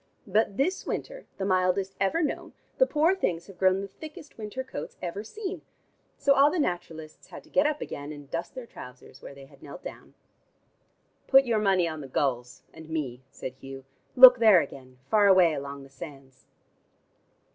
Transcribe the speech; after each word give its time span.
But 0.25 0.57
this 0.57 0.87
winter, 0.87 1.27
the 1.37 1.45
mildest 1.45 1.95
ever 1.99 2.23
known, 2.23 2.53
the 2.79 2.87
poor 2.87 3.13
things 3.13 3.45
have 3.45 3.59
grown 3.59 3.81
the 3.81 3.87
thickest 3.87 4.35
winter 4.35 4.63
coats 4.63 4.97
ever 4.99 5.23
seen. 5.23 5.61
So 6.17 6.33
all 6.33 6.49
the 6.49 6.57
naturalists 6.57 7.27
had 7.27 7.43
to 7.43 7.51
get 7.51 7.67
up 7.67 7.81
again, 7.81 8.11
and 8.11 8.27
dust 8.31 8.55
their 8.55 8.65
trousers 8.65 9.21
where 9.21 9.35
they 9.35 9.45
had 9.45 9.61
knelt 9.61 9.83
down." 9.83 10.15
"Put 11.27 11.43
your 11.45 11.59
money 11.59 11.87
on 11.87 12.01
the 12.01 12.07
gulls 12.07 12.63
and 12.73 12.89
me," 12.89 13.21
said 13.29 13.53
Hugh. 13.53 13.85
"Look 14.15 14.39
there 14.39 14.59
again, 14.59 14.97
far 15.11 15.27
away 15.27 15.53
along 15.53 15.83
the 15.83 15.89
sands." 15.91 16.47